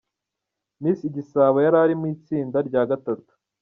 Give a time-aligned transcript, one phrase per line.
[0.81, 3.31] Miss Igisabo yari ari mu itsinda rya gatatu.